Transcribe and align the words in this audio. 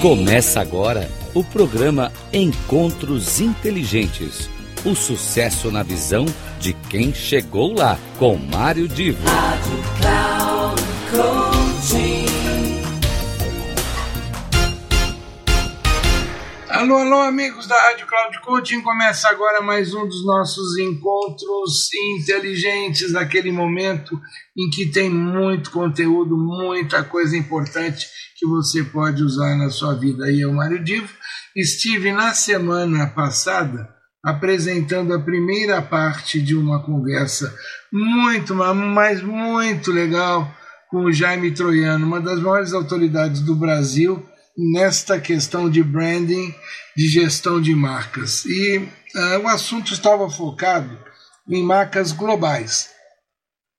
Começa 0.00 0.62
agora 0.62 1.10
o 1.34 1.44
programa 1.44 2.10
Encontros 2.32 3.38
Inteligentes. 3.38 4.48
O 4.82 4.94
sucesso 4.94 5.70
na 5.70 5.82
visão 5.82 6.24
de 6.58 6.72
quem 6.72 7.12
chegou 7.12 7.74
lá, 7.74 7.98
com 8.18 8.34
Mário 8.34 8.88
Divo. 8.88 9.22
Rádio 9.28 10.80
Cloud 11.10 11.49
Alô, 16.80 16.96
alô, 16.96 17.20
amigos 17.20 17.66
da 17.66 17.78
Rádio 17.78 18.06
Cloud 18.06 18.40
Coaching. 18.40 18.80
Começa 18.80 19.28
agora 19.28 19.60
mais 19.60 19.92
um 19.92 20.08
dos 20.08 20.24
nossos 20.24 20.78
encontros 20.78 21.90
inteligentes, 21.92 23.14
aquele 23.14 23.52
momento 23.52 24.18
em 24.56 24.70
que 24.70 24.86
tem 24.86 25.10
muito 25.10 25.70
conteúdo, 25.72 26.38
muita 26.38 27.04
coisa 27.04 27.36
importante 27.36 28.08
que 28.34 28.46
você 28.46 28.82
pode 28.82 29.22
usar 29.22 29.58
na 29.58 29.68
sua 29.68 29.92
vida. 29.92 30.32
E 30.32 30.40
eu, 30.40 30.54
Mário 30.54 30.82
Divo, 30.82 31.12
estive 31.54 32.12
na 32.12 32.32
semana 32.32 33.06
passada 33.08 33.86
apresentando 34.24 35.12
a 35.12 35.20
primeira 35.20 35.82
parte 35.82 36.40
de 36.40 36.56
uma 36.56 36.82
conversa 36.82 37.54
muito, 37.92 38.54
mas 38.54 39.20
muito 39.20 39.92
legal 39.92 40.50
com 40.90 41.04
o 41.04 41.12
Jaime 41.12 41.52
Troiano, 41.52 42.06
uma 42.06 42.22
das 42.22 42.40
maiores 42.40 42.72
autoridades 42.72 43.42
do 43.42 43.54
Brasil 43.54 44.26
nesta 44.72 45.20
questão 45.20 45.70
de 45.70 45.82
branding, 45.82 46.54
de 46.96 47.08
gestão 47.08 47.60
de 47.60 47.74
marcas. 47.74 48.44
E 48.44 48.78
uh, 48.78 49.38
o 49.42 49.48
assunto 49.48 49.92
estava 49.92 50.28
focado 50.28 50.98
em 51.48 51.62
marcas 51.62 52.12
globais. 52.12 52.90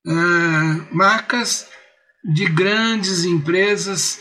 Uh, 0.05 0.95
marcas 0.95 1.67
de 2.33 2.45
grandes 2.45 3.23
empresas 3.23 4.19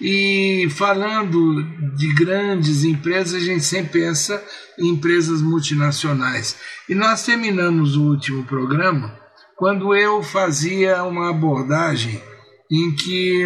e 0.00 0.68
falando 0.70 1.62
de 1.96 2.14
grandes 2.14 2.84
empresas, 2.84 3.34
a 3.34 3.44
gente 3.44 3.64
sempre 3.64 4.00
pensa 4.00 4.42
em 4.78 4.90
empresas 4.90 5.42
multinacionais. 5.42 6.56
E 6.88 6.94
nós 6.94 7.24
terminamos 7.24 7.96
o 7.96 8.04
último 8.04 8.44
programa 8.44 9.18
quando 9.56 9.94
eu 9.94 10.22
fazia 10.22 11.02
uma 11.02 11.30
abordagem 11.30 12.22
em 12.70 12.94
que 12.94 13.44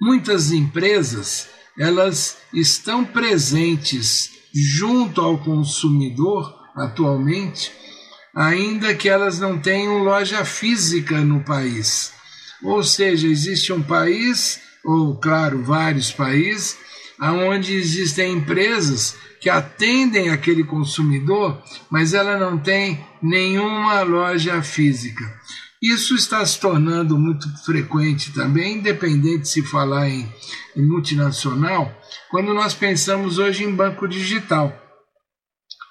muitas 0.00 0.52
empresas 0.52 1.48
elas 1.78 2.38
estão 2.52 3.04
presentes 3.04 4.30
junto 4.52 5.20
ao 5.20 5.38
consumidor 5.38 6.54
atualmente, 6.74 7.72
ainda 8.34 8.94
que 8.94 9.08
elas 9.08 9.38
não 9.38 9.58
tenham 9.58 10.02
loja 10.02 10.44
física 10.44 11.20
no 11.20 11.40
país. 11.40 12.12
Ou 12.62 12.82
seja, 12.82 13.28
existe 13.28 13.72
um 13.72 13.82
país 13.82 14.60
ou 14.84 15.16
claro, 15.16 15.62
vários 15.62 16.10
países, 16.10 16.76
onde 17.20 17.74
existem 17.74 18.32
empresas 18.32 19.16
que 19.40 19.50
atendem 19.50 20.30
aquele 20.30 20.64
consumidor, 20.64 21.62
mas 21.90 22.14
ela 22.14 22.38
não 22.38 22.58
tem 22.58 23.04
nenhuma 23.22 24.02
loja 24.02 24.62
física. 24.62 25.24
Isso 25.82 26.14
está 26.16 26.44
se 26.44 26.58
tornando 26.58 27.16
muito 27.16 27.48
frequente 27.64 28.32
também, 28.32 28.78
independente 28.78 29.42
de 29.42 29.48
se 29.48 29.62
falar 29.62 30.08
em, 30.08 30.28
em 30.76 30.82
multinacional, 30.82 31.96
quando 32.30 32.52
nós 32.52 32.74
pensamos 32.74 33.38
hoje 33.38 33.64
em 33.64 33.74
banco 33.74 34.08
digital. 34.08 34.76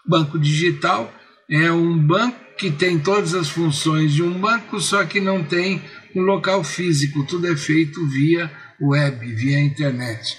Banco 0.06 0.38
digital 0.38 1.14
é 1.50 1.72
um 1.72 1.98
banco 1.98 2.38
que 2.58 2.70
tem 2.70 3.00
todas 3.00 3.34
as 3.34 3.48
funções 3.48 4.14
de 4.14 4.22
um 4.24 4.40
banco, 4.40 4.82
só 4.82 5.06
que 5.06 5.22
não 5.22 5.44
tem 5.44 5.82
um 6.16 6.22
local 6.22 6.64
físico, 6.64 7.26
tudo 7.26 7.48
é 7.48 7.56
feito 7.56 8.06
via 8.08 8.52
web, 8.82 9.34
via 9.36 9.60
internet. 9.60 10.38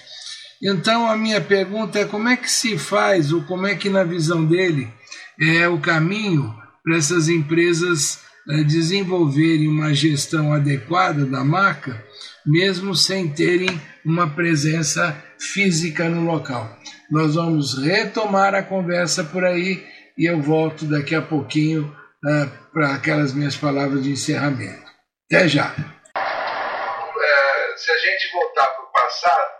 Então 0.61 1.09
a 1.09 1.17
minha 1.17 1.41
pergunta 1.41 1.99
é 1.99 2.05
como 2.05 2.27
é 2.27 2.35
que 2.35 2.51
se 2.51 2.77
faz, 2.77 3.31
ou 3.31 3.41
como 3.43 3.65
é 3.65 3.75
que 3.75 3.89
na 3.89 4.03
visão 4.03 4.45
dele 4.45 4.91
é 5.39 5.67
o 5.67 5.79
caminho 5.79 6.53
para 6.83 6.97
essas 6.97 7.29
empresas 7.29 8.19
desenvolverem 8.65 9.67
uma 9.67 9.93
gestão 9.93 10.51
adequada 10.53 11.25
da 11.25 11.43
marca, 11.43 12.03
mesmo 12.45 12.95
sem 12.95 13.31
terem 13.31 13.69
uma 14.03 14.29
presença 14.29 15.15
física 15.39 16.09
no 16.09 16.25
local. 16.25 16.77
Nós 17.11 17.35
vamos 17.35 17.77
retomar 17.77 18.55
a 18.55 18.63
conversa 18.63 19.23
por 19.23 19.45
aí 19.45 19.85
e 20.17 20.25
eu 20.25 20.41
volto 20.41 20.85
daqui 20.85 21.15
a 21.15 21.21
pouquinho 21.21 21.95
uh, 22.25 22.71
para 22.73 22.95
aquelas 22.95 23.33
minhas 23.33 23.55
palavras 23.55 24.03
de 24.03 24.11
encerramento. 24.11 24.89
Até 25.31 25.47
já! 25.47 25.75
se 27.79 27.91
a 27.91 27.97
gente 27.97 28.31
voltar 28.33 28.67
para 28.67 28.83
o 28.83 28.91
passado, 28.91 29.51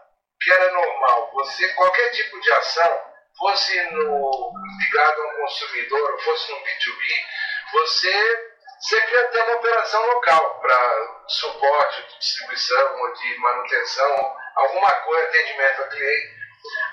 que 0.41 0.51
era 0.51 0.73
normal, 0.73 1.31
você 1.33 1.67
qualquer 1.69 2.11
tipo 2.11 2.39
de 2.41 2.51
ação, 2.51 3.00
fosse 3.38 3.81
no, 3.91 4.53
ligado 4.77 5.21
a 5.21 5.27
um 5.27 5.41
consumidor, 5.41 6.21
fosse 6.21 6.51
no 6.51 6.57
B2B, 6.57 7.23
você 7.71 8.49
sempre 8.79 9.23
ter 9.25 9.44
uma 9.44 9.56
operação 9.56 10.06
local 10.07 10.59
para 10.62 11.23
suporte 11.28 12.01
de 12.01 12.19
distribuição 12.19 13.01
ou 13.01 13.13
de 13.13 13.38
manutenção, 13.40 14.35
alguma 14.56 14.91
coisa, 14.91 15.28
atendimento 15.28 15.81
ao 15.81 15.90
cliente. 15.90 16.40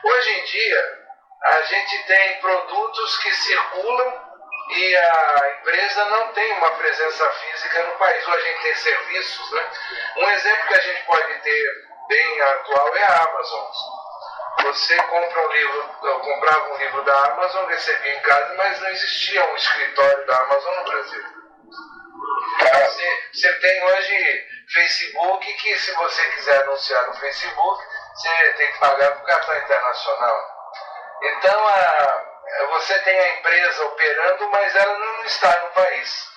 Hoje 0.04 0.30
em 0.30 0.44
dia, 0.44 1.06
a 1.44 1.62
gente 1.62 2.04
tem 2.04 2.40
produtos 2.40 3.18
que 3.18 3.30
circulam 3.32 4.26
e 4.70 4.96
a 4.96 5.58
empresa 5.58 6.04
não 6.06 6.32
tem 6.32 6.52
uma 6.54 6.70
presença 6.72 7.28
física 7.30 7.82
no 7.84 7.92
país. 7.98 8.26
Hoje 8.26 8.36
a 8.36 8.50
gente 8.50 8.62
tem 8.62 8.74
serviços. 8.74 9.50
Né? 9.52 9.70
Um 10.16 10.30
exemplo 10.30 10.66
que 10.66 10.74
a 10.74 10.80
gente 10.80 11.06
pode 11.06 11.40
ter 11.40 11.86
bem 12.08 12.40
atual 12.40 12.96
é 12.96 13.02
a 13.04 13.22
Amazon. 13.22 13.66
Você 14.62 14.96
compra 14.96 15.46
um 15.46 15.52
livro, 15.52 15.96
eu 16.02 16.20
comprava 16.20 16.72
um 16.72 16.76
livro 16.78 17.04
da 17.04 17.24
Amazon, 17.26 17.66
recebia 17.66 18.16
em 18.16 18.20
casa, 18.22 18.54
mas 18.54 18.80
não 18.80 18.88
existia 18.88 19.44
um 19.46 19.54
escritório 19.54 20.26
da 20.26 20.38
Amazon 20.40 20.74
no 20.76 20.84
Brasil. 20.84 21.24
Você, 22.84 23.28
você 23.32 23.52
tem 23.60 23.84
hoje 23.84 24.46
Facebook 24.72 25.52
que 25.54 25.78
se 25.78 25.92
você 25.92 26.30
quiser 26.30 26.60
anunciar 26.62 27.06
no 27.06 27.14
Facebook, 27.14 27.84
você 28.14 28.52
tem 28.54 28.72
que 28.72 28.78
pagar 28.78 29.12
por 29.12 29.26
cartão 29.26 29.56
internacional. 29.58 30.56
Então 31.22 31.68
a, 31.68 32.24
você 32.70 32.98
tem 33.00 33.18
a 33.18 33.38
empresa 33.38 33.84
operando, 33.84 34.48
mas 34.48 34.74
ela 34.74 34.98
não 34.98 35.24
está 35.24 35.60
no 35.60 35.70
país. 35.70 36.35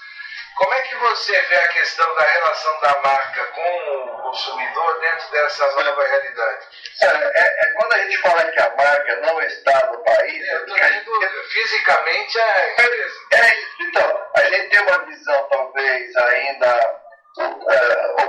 Como 0.59 0.73
é 0.73 0.81
que 0.81 0.95
você 0.95 1.41
vê 1.43 1.55
a 1.55 1.67
questão 1.69 2.15
da 2.15 2.21
relação 2.21 2.79
da 2.81 3.01
marca 3.01 3.45
com 3.45 3.61
o 3.61 4.21
consumidor 4.23 4.99
dentro 4.99 5.31
dessa 5.31 5.65
nova 5.71 6.05
realidade? 6.05 6.67
É, 7.01 7.05
é, 7.07 7.65
é 7.65 7.73
quando 7.75 7.93
a 7.93 7.99
gente 7.99 8.17
fala 8.17 8.43
que 8.51 8.59
a 8.59 8.75
marca 8.75 9.15
não 9.21 9.41
está 9.41 9.85
no 9.85 10.03
país. 10.03 10.49
É, 10.49 10.91
gente... 10.91 11.09
Fisicamente 11.49 12.37
é 12.37 12.73
empresa. 12.73 13.19
É, 13.31 13.83
então, 13.83 14.27
a 14.35 14.41
gente 14.41 14.69
tem 14.69 14.81
uma 14.81 15.05
visão 15.05 15.47
talvez 15.49 16.15
ainda 16.17 17.01
uh, 17.37 18.19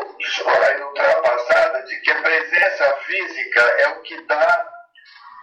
ultrapassada 0.86 1.82
de 1.82 1.96
que 2.00 2.12
a 2.12 2.22
presença 2.22 2.96
física 3.06 3.60
é 3.60 3.88
o 3.88 4.02
que 4.02 4.20
dá 4.22 4.68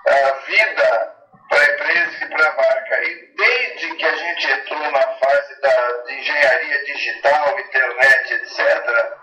uh, 0.07 0.45
vida 0.45 1.16
para 1.49 1.59
a 1.59 1.73
empresa 1.73 2.25
e 2.25 2.29
para 2.29 2.49
a 2.49 2.55
marca. 2.55 3.03
E 3.03 3.33
desde 3.35 3.95
que 3.95 4.05
a 4.05 4.15
gente 4.15 4.51
entrou 4.51 4.91
na 4.91 5.01
fase 5.01 5.61
da, 5.61 6.03
engenharia 6.09 6.85
digital, 6.85 7.59
internet, 7.59 8.33
etc., 8.33 9.17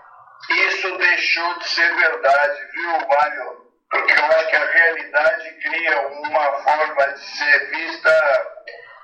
isso 0.49 0.97
deixou 0.97 1.59
de 1.59 1.69
ser 1.69 1.95
verdade, 1.95 2.67
viu, 2.73 3.07
Mário? 3.07 3.65
Porque 3.89 4.19
eu 4.19 4.25
acho 4.25 4.47
que 4.47 4.55
a 4.55 4.65
realidade 4.65 5.53
cria 5.61 6.07
uma 6.07 6.51
forma 6.63 7.07
de 7.13 7.19
ser 7.19 7.69
vista 7.71 8.51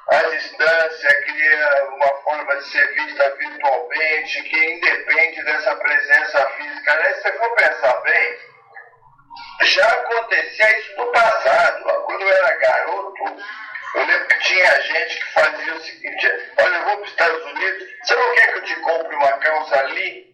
à 0.09 0.24
distância, 0.24 1.22
cria 1.24 1.86
uma 1.96 2.14
forma 2.24 2.56
de 2.58 2.66
ser 2.66 2.88
vista 2.94 3.36
virtualmente, 3.36 4.44
que 4.44 4.74
independe 4.74 5.44
dessa 5.44 5.76
presença 5.76 6.50
física. 6.52 6.94
Aliás, 6.94 7.16
se 7.17 7.22
você 7.24 7.34
for 7.34 7.56
pensar 7.56 8.02
bem, 8.02 8.40
já 9.63 9.87
acontecia 9.87 10.79
isso 10.79 10.97
no 10.97 11.11
passado. 11.11 11.84
Quando 12.05 12.22
eu 12.22 12.29
era 12.29 12.58
garoto, 12.58 13.23
eu 13.96 14.05
lembro 14.05 14.28
que 14.28 14.40
tinha 14.40 14.81
gente 14.81 15.16
que 15.17 15.34
fazia 15.34 15.75
o 15.75 15.81
seguinte: 15.81 16.53
olha, 16.58 16.75
eu 16.75 16.84
vou 16.84 16.97
para 16.97 17.03
os 17.03 17.09
Estados 17.09 17.43
Unidos, 17.43 17.87
você 18.03 18.16
não 18.16 18.34
quer 18.34 18.47
que 18.52 18.58
eu 18.58 18.63
te 18.63 18.75
compre 18.75 19.16
uma 19.16 19.31
calça 19.34 19.79
ali? 19.79 20.31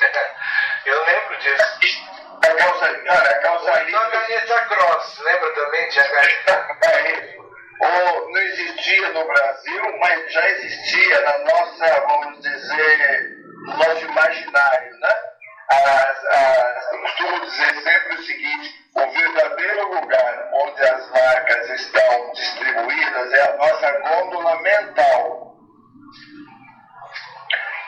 Eu 0.86 1.04
lembro 1.04 1.36
disso. 1.38 2.08
A 2.40 2.54
calça, 2.54 2.98
cara, 3.00 3.30
a 3.30 3.38
calça 3.40 3.72
ali. 3.72 3.90
Então 3.90 4.02
a 4.02 4.10
caneta 4.10 4.60
cross, 4.66 5.18
lembra 5.18 5.54
também? 5.54 5.88
Tinha 5.88 6.04
caneta. 6.08 6.76
é 6.82 7.36
Ou 7.80 8.30
não 8.30 8.40
existia 8.40 9.08
no 9.10 9.26
Brasil, 9.26 9.98
mas 9.98 10.32
já 10.32 10.48
existia 10.50 11.20
na 11.20 11.38
nossa, 11.38 12.00
vamos 12.00 12.40
dizer, 12.40 13.36
no 13.66 13.76
nosso 13.76 14.04
imaginário, 14.06 14.98
né? 15.00 15.27
Eu 15.70 17.00
costumo 17.00 17.40
dizer 17.46 17.74
sempre 17.82 18.14
o 18.14 18.22
seguinte: 18.22 18.90
o 18.94 19.10
verdadeiro 19.10 19.94
lugar 19.94 20.48
onde 20.52 20.82
as 20.82 21.10
marcas 21.10 21.70
estão 21.70 22.32
distribuídas 22.32 23.32
é 23.32 23.42
a 23.42 23.56
nossa 23.56 23.90
gôndola 24.00 24.62
mental. 24.62 25.56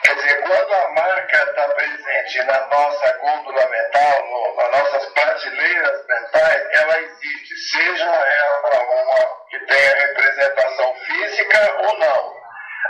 Quer 0.03 0.15
dizer, 0.15 0.41
quando 0.41 0.73
a 0.73 0.89
marca 0.89 1.37
está 1.37 1.69
presente 1.69 2.01
presente 2.11 2.43
na 2.43 2.67
nossa 2.67 3.13
gôndola 3.17 3.69
mental, 3.69 4.25
no, 4.27 4.55
nas 4.55 4.71
nossas 4.71 5.05
prateleiras 5.13 6.05
mentais, 6.07 6.67
ela 6.73 6.99
existe, 6.99 7.55
seja 7.57 8.05
ela 8.05 8.83
uma 8.83 9.47
que 9.49 9.59
tenha 9.59 9.95
representação 9.95 10.95
física 10.95 11.77
ou 11.83 11.99
não. 11.99 12.40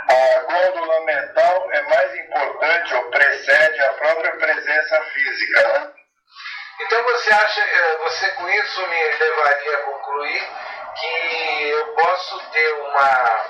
A 0.08 0.40
gôndola 0.40 1.00
mental 1.04 1.72
é 1.72 1.82
mais 1.82 2.14
importante 2.16 2.94
ou 2.94 3.10
precede 3.10 3.82
a 3.82 3.92
própria 3.94 4.32
presença 4.36 5.02
física. 5.04 5.68
Né? 5.68 5.92
Então 6.80 7.02
você 7.04 7.32
acha, 7.32 7.60
eh, 7.60 7.96
você 8.02 8.28
com 8.32 8.48
isso 8.48 8.86
me 8.86 9.04
levaria 9.04 9.76
a 9.76 9.82
concluir 9.82 10.48
que 11.00 11.68
eu 11.68 11.86
posso 11.94 12.50
ter 12.50 12.72
uma, 12.74 13.46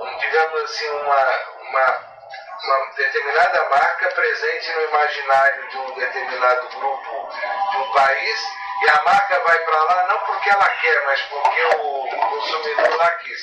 um, 0.00 0.18
digamos 0.18 0.62
assim, 0.62 0.88
uma, 0.90 1.26
uma 1.68 2.16
uma 2.64 2.86
determinada 2.96 3.68
marca 3.68 4.08
presente 4.08 4.72
no 4.72 4.82
imaginário 4.82 5.68
de 5.68 5.76
um 5.78 5.94
determinado 5.94 6.68
grupo 6.68 7.30
de 7.70 7.76
um 7.76 7.92
país 7.92 8.40
e 8.82 8.90
a 8.90 9.02
marca 9.02 9.38
vai 9.40 9.58
para 9.60 9.82
lá 9.82 10.06
não 10.08 10.18
porque 10.20 10.50
ela 10.50 10.68
quer, 10.68 11.04
mas 11.06 11.22
porque 11.22 11.62
o 11.76 12.08
consumidor 12.30 12.96
lá 12.96 13.10
quis. 13.18 13.42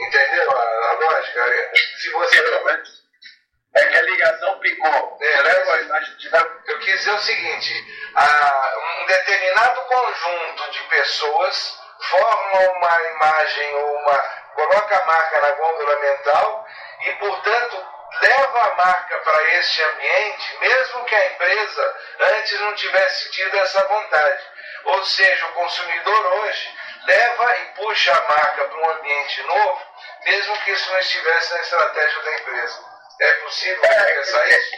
Entendeu 0.00 0.50
a, 0.50 0.62
a 0.62 0.92
lógica? 0.92 1.70
Se 1.98 2.10
você. 2.10 2.38
É 3.74 3.84
que 3.86 3.96
a 3.96 4.02
ligação 4.02 4.58
picou. 4.60 5.18
É, 5.20 5.42
né? 5.42 5.52
Eu 6.66 6.78
quis 6.80 6.98
dizer 6.98 7.12
o 7.12 7.18
seguinte: 7.18 7.74
a, 8.14 8.74
um 8.78 9.06
determinado 9.06 9.80
conjunto 9.82 10.70
de 10.70 10.82
pessoas 10.84 11.78
forma 12.10 12.70
uma 12.76 13.02
imagem 13.10 13.74
ou 13.74 13.96
uma. 13.96 14.18
coloca 14.54 14.96
a 14.96 15.04
marca 15.04 15.40
na 15.40 15.50
gôndola 15.50 16.00
mental 16.00 16.66
e, 17.00 17.12
portanto, 17.14 17.86
leva 18.20 18.60
a 18.60 18.74
marca 18.76 19.18
para 19.18 19.44
este 19.54 19.82
ambiente, 19.82 20.58
mesmo 20.60 21.04
que 21.04 21.14
a 21.14 21.26
empresa 21.26 21.96
antes 22.20 22.60
não 22.60 22.74
tivesse 22.74 23.30
tido 23.32 23.56
essa 23.58 23.84
vontade. 23.86 24.42
Ou 24.84 25.04
seja, 25.04 25.46
o 25.46 25.52
consumidor 25.52 26.26
hoje 26.34 26.78
leva 27.04 27.56
e 27.58 27.64
puxa 27.74 28.12
a 28.12 28.20
marca 28.22 28.64
para 28.64 28.78
um 28.78 28.90
ambiente 28.90 29.42
novo, 29.42 29.82
mesmo 30.24 30.56
que 30.64 30.72
isso 30.72 30.90
não 30.90 30.98
estivesse 30.98 31.54
na 31.54 31.60
estratégia 31.60 32.22
da 32.22 32.34
empresa. 32.34 32.84
É 33.20 33.32
possível 33.32 33.80
pensar 33.80 34.46
é, 34.46 34.58
isso? 34.58 34.76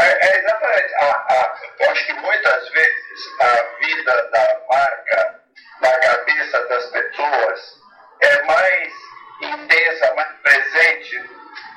É, 0.00 0.26
é 0.26 0.38
exatamente. 0.38 0.94
A, 0.94 1.10
a, 1.10 1.60
eu 1.80 1.90
acho 1.90 2.06
que 2.06 2.12
muitas 2.14 2.68
vezes 2.68 3.40
a 3.40 3.62
vida 3.78 4.30
da 4.30 4.60
marca 4.68 5.40
na 5.80 5.98
cabeça 5.98 6.68
das 6.68 6.86
pessoas 6.86 7.80
é 8.20 8.42
mais 8.42 8.92
intensa, 9.42 10.14
mais 10.14 10.32
presente 10.42 11.30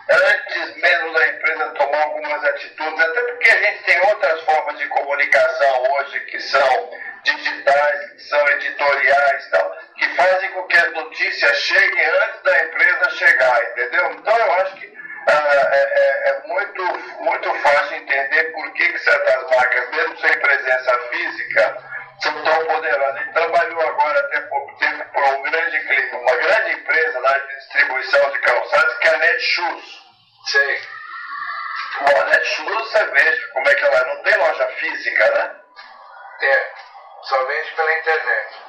antes 0.09 0.75
mesmo 0.75 1.13
da 1.13 1.27
empresa 1.27 1.71
tomar 1.71 2.03
algumas 2.03 2.43
atitudes, 2.43 2.99
até 2.99 3.21
porque 3.21 3.49
a 3.49 3.61
gente 3.61 3.83
tem 3.83 3.99
outras 4.01 4.41
formas 4.41 4.77
de 4.77 4.87
comunicação 4.87 5.83
hoje 5.93 6.19
que 6.21 6.39
são 6.41 6.82
Só 37.23 37.45
vende 37.45 37.71
pela 37.71 38.00
internet. 38.00 38.61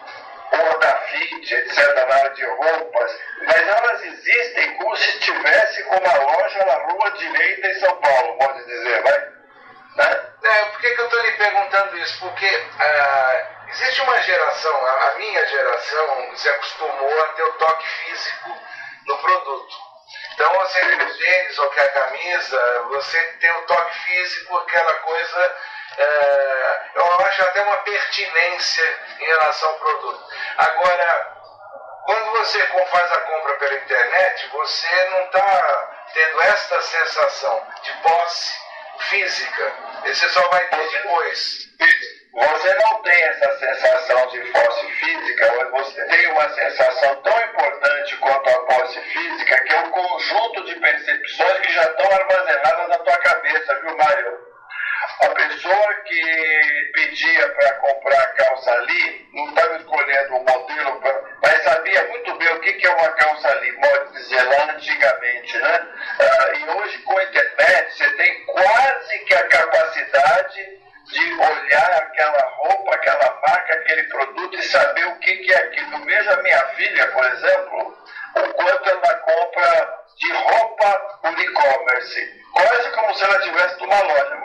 Ou 0.53 0.79
da 0.79 0.97
Fit, 0.97 1.55
etc., 1.55 2.07
na 2.07 2.15
área 2.15 2.31
de 2.31 2.45
roupas, 2.45 3.21
mas 3.43 3.69
elas 3.69 4.03
existem 4.05 4.77
como 4.77 4.97
se 4.97 5.09
estivesse 5.11 5.83
com 5.85 5.97
uma 5.97 6.15
loja 6.19 6.65
na 6.65 6.75
rua 6.75 7.11
direita 7.13 7.67
em 7.67 7.81
São 7.81 7.97
Paulo, 7.97 8.39
pode 8.39 8.65
dizer, 8.65 9.03
vai? 9.03 9.19
Né? 9.97 10.35
É, 10.45 10.65
por 10.67 10.81
que, 10.81 10.91
que 10.91 11.01
eu 11.01 11.05
estou 11.05 11.21
lhe 11.23 11.33
perguntando 11.33 11.99
isso? 11.99 12.19
Porque 12.21 12.67
ah, 12.79 13.47
existe 13.69 14.01
uma 14.03 14.21
geração, 14.23 14.87
a, 14.87 15.09
a 15.09 15.15
minha 15.19 15.47
geração 15.47 16.37
se 16.37 16.49
acostumou 16.49 17.21
a 17.23 17.29
ter 17.29 17.43
o 17.43 17.53
toque 17.53 17.89
físico 17.89 18.59
no 19.07 19.19
produto. 19.19 19.95
Então 20.35 20.53
você 20.53 20.85
vê 20.85 21.05
os 21.05 21.17
tênis 21.17 21.59
ou 21.59 21.71
que 21.71 21.81
a 21.81 21.89
camisa, 21.93 22.83
você 22.89 23.23
tem 23.41 23.51
o 23.53 23.63
toque 23.63 23.99
físico, 23.99 24.57
aquela 24.59 24.95
coisa, 24.95 25.57
é, 25.97 26.81
eu 26.95 27.05
acho 27.27 27.43
até 27.45 27.63
uma 27.63 27.77
pertinência 27.79 28.99
em 29.21 29.25
relação 29.25 29.69
ao 29.69 29.79
produto. 29.79 30.25
Agora, 30.59 31.35
quando 32.05 32.33
você 32.33 32.67
faz 32.67 33.13
a 33.13 33.21
compra 33.23 33.55
pela 33.55 33.75
internet, 33.75 34.49
você 34.49 35.05
não 35.11 35.25
está 35.25 36.07
tendo 36.13 36.41
esta 36.43 36.83
sensação 36.83 37.67
de 37.83 37.93
posse 38.03 38.55
física. 38.99 39.73
Esse 40.05 40.29
só 40.31 40.49
vai 40.49 40.69
ter 40.69 40.91
depois. 40.91 41.65
Você 42.35 42.75
não 42.75 43.03
tem 43.03 43.23
essa 43.23 43.59
sensação 43.59 44.27
de 44.27 44.41
posse 44.51 44.87
física, 44.93 45.71
você 45.71 46.05
tem 46.07 46.27
uma 46.33 46.53
sensação 46.53 47.23
tão 47.23 47.41
importante 47.45 48.17
quanto 48.17 48.51
a 48.51 48.59
posse 48.67 49.01
física, 49.01 49.61
que 49.63 49.73
é 49.73 49.79
um 49.79 49.91
conjunto 49.91 50.65
de 50.65 50.75
percepções 50.81 51.61
que 51.61 51.73
já 51.73 51.83
estão 51.85 52.11
armazenadas 52.11 52.89
na 52.89 52.99
tua 52.99 53.17
cabeça, 53.19 53.81
viu, 53.81 53.97
Mário? 53.97 54.44
A 55.21 55.29
pessoa 55.29 55.95
que 56.05 56.91
pedia 56.95 57.49
para 57.51 57.75
comprar 57.75 58.27
calça 58.35 58.71
ali 58.73 59.29
não 59.33 59.49
estava 59.49 59.77
escolhendo 59.77 60.35
o 60.35 60.39
um 60.39 60.45
modelo, 60.45 61.01
pra, 61.01 61.21
mas 61.43 61.63
sabia 61.63 62.05
muito 62.09 62.35
bem 62.37 62.49
o 62.53 62.61
que, 62.61 62.73
que 62.75 62.87
é 62.87 62.91
uma 62.91 63.09
calça 63.11 63.49
ali, 63.49 63.73
pode 63.73 64.13
dizer, 64.13 64.43
lá 64.43 64.73
antigamente, 64.73 65.59
né? 65.59 65.89
Ah, 66.21 66.57
e 66.57 66.71
hoje 66.71 66.99
com 66.99 67.19
a 67.19 67.25
internet 67.25 67.93
você 67.93 68.11
tem 68.13 68.45
quase 68.47 69.19
que 69.25 69.35
a 69.35 69.49
capacidade 69.49 70.85
de 71.07 71.35
olhar 71.35 71.93
aquela 71.93 72.43
roupa, 72.57 72.95
aquela 72.95 73.41
marca, 73.47 73.75
aquele 73.75 74.05
produto 74.05 74.57
e 74.57 74.63
saber 74.63 75.07
o 75.07 75.19
que, 75.19 75.37
que 75.37 75.53
é 75.53 75.59
aquilo. 75.59 76.05
Veja 76.05 76.33
a 76.33 76.43
minha 76.43 76.65
filha, 76.69 77.07
por 77.09 77.25
exemplo, 77.25 77.99
o 78.37 78.55
quanto 78.55 78.91
ela 78.91 79.15
compra 79.19 80.05
de 80.19 80.33
roupa 80.33 81.21
no 81.25 81.41
e-commerce. 81.41 82.45
Quase 82.53 82.91
como 82.93 83.15
se 83.15 83.25
ela 83.25 83.39
estivesse 83.39 83.81
numa 83.81 84.01
loja. 84.01 84.37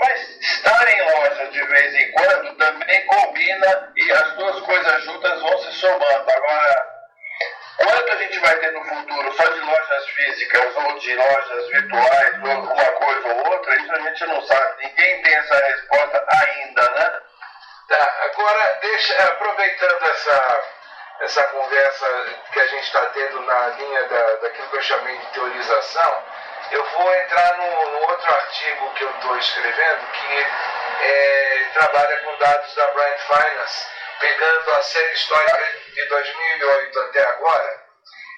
Vez 1.69 1.95
em 1.95 2.11
quando 2.11 2.55
também 2.57 3.05
combina 3.05 3.91
e 3.95 4.11
as 4.11 4.33
duas 4.33 4.59
coisas 4.61 5.03
juntas 5.03 5.41
vão 5.41 5.57
se 5.59 5.73
somando. 5.73 6.31
Agora, 6.31 6.99
Quanto 7.79 8.11
a 8.11 8.15
gente 8.17 8.39
vai 8.39 8.57
ter 8.57 8.71
no 8.73 8.83
futuro 8.83 9.33
só 9.33 9.43
de 9.43 9.61
lojas 9.61 10.09
físicas 10.09 10.75
ou 10.75 10.99
de 10.99 11.15
lojas 11.15 11.67
virtuais, 11.69 12.33
ou 12.43 12.63
uma 12.63 12.91
coisa 12.91 13.27
ou 13.29 13.51
outra, 13.51 13.75
isso 13.77 13.93
a 13.93 13.99
gente 13.99 14.25
não 14.25 14.41
sabe. 14.41 14.83
Ninguém 14.83 15.21
tem 15.21 15.33
essa 15.33 15.55
resposta 15.55 16.25
ainda, 16.29 16.89
né? 16.89 17.21
Tá, 17.87 18.15
agora, 18.25 18.79
deixa, 18.81 19.23
aproveitando 19.23 20.09
essa, 20.09 20.63
essa 21.21 21.43
conversa 21.43 22.25
que 22.51 22.59
a 22.59 22.67
gente 22.67 22.83
está 22.83 23.01
tendo 23.07 23.41
na 23.43 23.67
linha 23.69 24.03
da, 24.03 24.35
daquilo 24.35 24.69
que 24.69 24.75
eu 24.75 24.83
chamei 24.83 25.17
de 25.17 25.25
teorização, 25.27 26.23
eu 26.71 26.85
vou 26.85 27.15
entrar 27.15 27.57
no, 27.57 27.99
outro 28.11 28.35
artigo 28.35 28.93
que 28.93 29.03
eu 29.05 29.09
estou 29.11 29.37
escrevendo, 29.37 30.05
que 30.11 30.47
é, 31.01 31.69
trabalha 31.73 32.19
com 32.19 32.37
dados 32.37 32.75
da 32.75 32.87
Brian 32.87 33.17
Finance 33.17 33.99
pegando 34.19 34.71
a 34.71 34.83
série 34.83 35.13
histórica 35.13 35.57
de 35.93 36.05
2008 36.05 36.99
até 36.99 37.25
agora, 37.29 37.83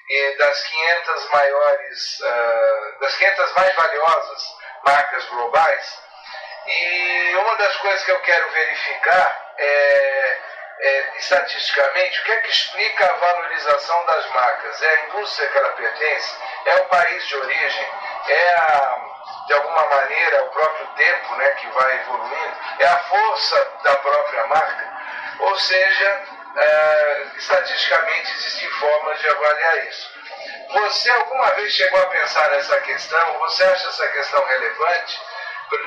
e 0.08 0.36
das 0.36 0.62
500 0.62 1.28
maiores, 1.30 2.20
uh, 2.20 3.00
das 3.00 3.16
500 3.16 3.52
mais 3.52 3.74
valiosas 3.74 4.56
marcas 4.84 5.24
globais, 5.26 6.02
e 6.66 7.34
uma 7.36 7.56
das 7.56 7.76
coisas 7.76 8.02
que 8.04 8.12
eu 8.12 8.20
quero 8.20 8.50
verificar 8.50 9.54
é, 9.58 10.38
é, 10.80 11.18
estatisticamente 11.18 12.20
o 12.20 12.24
que 12.24 12.32
é 12.32 12.36
que 12.40 12.50
explica 12.50 13.04
a 13.04 13.12
valorização 13.12 14.06
das 14.06 14.26
marcas. 14.30 14.82
É 14.82 14.88
a 14.88 15.04
indústria 15.06 15.48
que 15.48 15.58
ela 15.58 15.70
pertence, 15.70 16.36
é 16.66 16.74
o 16.76 16.84
país 16.86 17.26
de 17.26 17.36
origem, 17.36 17.88
é 18.28 18.54
a, 18.54 19.11
de 19.46 19.52
alguma 19.54 19.86
maneira 19.86 20.44
o 20.44 20.50
próprio 20.50 20.86
tempo 20.96 21.34
né, 21.36 21.50
que 21.52 21.66
vai 21.68 22.00
evoluindo, 22.00 22.56
é 22.78 22.86
a 22.86 22.98
força 22.98 23.70
da 23.82 23.96
própria 23.96 24.46
marca. 24.46 24.92
Ou 25.40 25.58
seja, 25.58 26.22
é, 26.56 27.26
estatisticamente 27.36 28.32
existem 28.32 28.70
formas 28.70 29.18
de 29.20 29.28
avaliar 29.28 29.86
isso. 29.86 30.10
Você 30.72 31.10
alguma 31.10 31.50
vez 31.54 31.72
chegou 31.72 32.00
a 32.00 32.06
pensar 32.06 32.50
nessa 32.50 32.80
questão? 32.80 33.38
Você 33.40 33.64
acha 33.64 33.88
essa 33.88 34.08
questão 34.08 34.44
relevante 34.44 35.20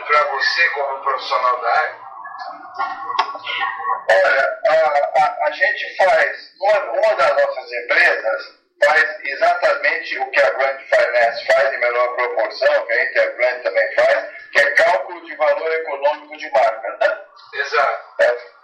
para 0.07 0.23
você 0.23 0.69
como 0.69 1.03
profissional 1.03 1.61
da 1.61 1.69
área? 1.69 1.95
Olha, 4.09 4.59
a, 4.67 5.23
a, 5.23 5.47
a 5.47 5.51
gente 5.51 5.95
faz, 5.97 6.53
uma, 6.59 6.79
uma 6.91 7.15
das 7.15 7.35
nossas 7.35 7.71
empresas 7.71 8.64
faz 8.83 9.25
exatamente 9.25 10.19
o 10.19 10.31
que 10.31 10.41
a 10.41 10.51
Brand 10.51 10.79
Finance 10.81 11.45
faz 11.45 11.73
em 11.73 11.79
menor 11.79 12.15
proporção, 12.15 12.85
que 12.85 12.93
a 12.93 13.03
Interbrand 13.03 13.59
também 13.61 13.93
faz, 13.93 14.29
que 14.51 14.59
é 14.59 14.71
cálculo 14.71 15.25
de 15.25 15.35
valor 15.35 15.71
econômico 15.71 16.37
de 16.37 16.49
marca, 16.51 16.97
né? 17.01 17.19
Exato. 17.53 18.21
É. 18.21 18.55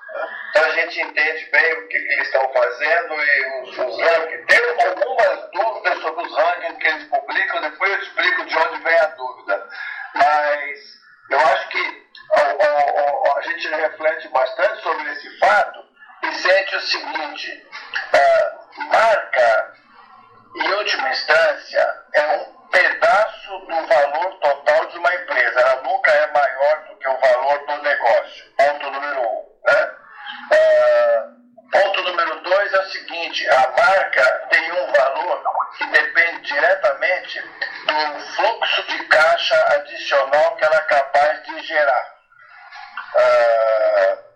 Então 0.49 0.65
a 0.65 0.69
gente 0.71 1.01
entende 1.01 1.49
bem 1.51 1.73
o 1.73 1.87
que, 1.87 1.99
que 1.99 2.13
eles 2.13 2.27
estão 2.27 2.51
fazendo 2.51 3.13
e 3.13 3.61
os, 3.61 3.77
os 3.77 4.01
rankings. 4.01 4.45
Tenho 4.47 4.81
algumas 4.81 5.51
dúvidas 5.51 6.01
sobre 6.01 6.25
os 6.25 6.35
rankings 6.35 6.77
que 6.77 6.87
eles 6.87 7.03
publicam, 7.05 7.61
depois 7.61 7.91
eu 7.91 7.99
explico 7.99 8.45
de 8.45 8.57
onde 8.57 8.83
vem 8.83 8.97
a 8.97 9.05
dúvida. 9.05 9.69
Mas 10.13 10.79
eu 11.29 11.39
acho 11.39 11.69
que 11.69 12.07
a, 12.33 12.41
a, 12.41 13.37
a 13.37 13.41
gente 13.41 13.67
reflete 13.69 14.27
bastante 14.27 14.81
sobre 14.81 15.11
esse 15.13 15.39
fato 15.39 15.85
e 16.23 16.35
sente 16.35 16.75
o 16.75 16.81
seguinte: 16.81 17.67
marca, 18.13 18.50
tem 34.19 34.71
um 34.71 34.91
valor 34.91 35.43
que 35.77 35.85
depende 35.87 36.41
diretamente 36.41 37.41
do 37.41 38.19
fluxo 38.35 38.83
de 38.83 39.05
caixa 39.05 39.75
adicional 39.75 40.55
que 40.55 40.65
ela 40.65 40.75
é 40.75 40.81
capaz 40.81 41.43
de 41.43 41.61
gerar. 41.63 42.15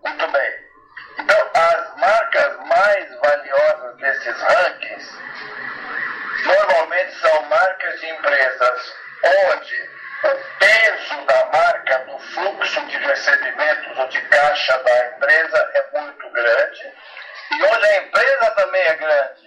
muito 0.04 0.28
bem. 0.28 0.66
Então, 1.18 1.50
as 1.54 1.98
marcas 1.98 2.58
mais 2.68 3.20
valiosas 3.20 3.98
desses 3.98 4.42
rankings 4.42 5.20
normalmente 6.44 7.16
são 7.20 7.42
marcas 7.44 8.00
de 8.00 8.10
empresas 8.10 8.94
onde 9.24 9.90
o 10.24 10.58
peso 10.60 11.26
da 11.26 11.46
marca 11.46 12.00
no 12.06 12.20
fluxo 12.20 12.86
de 12.86 12.98
recebimentos 12.98 13.98
ou 13.98 14.08
de 14.08 14.22
caixa 14.22 14.78
da 14.84 15.08
empresa 15.08 15.72
é 15.74 16.00
muito 16.00 16.30
grande 16.32 16.94
e 17.52 17.64
onde 17.64 17.86
a 17.86 17.98
empresa 17.98 18.52
também 18.52 18.82
é 18.82 18.96
grande. 18.96 19.45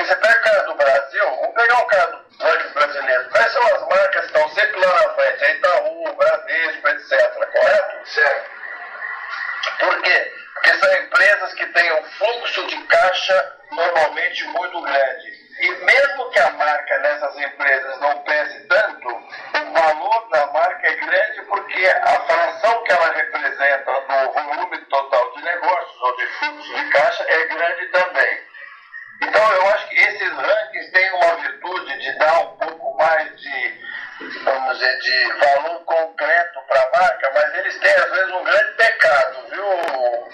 Porque 0.00 0.14
você 0.14 0.16
pega 0.16 0.38
o 0.38 0.42
caso 0.42 0.66
do 0.66 0.74
Brasil, 0.76 1.24
vamos 1.26 1.54
pegar 1.54 1.78
o 1.78 1.86
caso 1.86 2.16
dos 2.16 2.36
bancos 2.38 2.72
brasileiros. 2.72 3.26
Quais 3.28 3.52
são 3.52 3.62
as 3.62 3.80
marcas 3.86 4.20
que 4.20 4.26
estão 4.28 4.48
sempre 4.48 4.80
lá 4.80 4.94
na 4.94 5.14
frente? 5.14 5.44
A 5.44 5.50
Itaú, 5.50 6.16
Bradesco, 6.16 6.88
etc. 6.88 7.52
Correto? 7.52 8.08
Certo. 8.08 8.50
Por 9.78 10.02
quê? 10.02 10.32
Porque 10.54 10.74
são 10.78 10.94
empresas 11.02 11.52
que 11.52 11.66
têm 11.66 11.92
um 11.92 12.04
fluxo 12.04 12.66
de 12.68 12.82
caixa 12.84 13.56
normalmente 13.72 14.44
muito 14.44 14.80
grande. 14.80 15.40
E 15.60 15.68
mesmo 15.84 16.30
que 16.30 16.40
a 16.40 16.50
marca 16.52 16.98
nessas 17.00 17.36
empresas 17.36 18.00
não 18.00 18.22
pese 18.22 18.66
tanto, 18.68 19.08
o 19.08 19.72
valor 19.72 20.28
da 20.30 20.46
marca 20.46 20.86
é 20.86 20.94
grande 20.94 21.42
porque 21.42 21.86
a 21.86 22.20
fração 22.20 22.82
que 22.84 22.92
ela 22.92 23.12
representa 23.12 23.92
no 24.08 24.32
volume 24.32 24.78
total 24.86 25.30
de 25.32 25.42
negócios 25.42 26.00
ou 26.00 26.16
de 26.16 26.26
fluxo 26.26 26.74
de 26.74 26.90
caixa 26.90 27.09
dizer, 34.80 34.98
de 35.00 35.32
valor 35.34 35.84
concreto 35.84 36.62
para 36.66 36.80
a 36.80 36.90
marca, 37.00 37.30
mas 37.34 37.54
eles 37.54 37.78
têm 37.78 37.92
às 37.92 38.10
vezes 38.10 38.32
um 38.32 38.44
grande 38.44 38.72
pecado, 38.72 39.46
viu, 39.50 39.66
uh, 39.66 40.30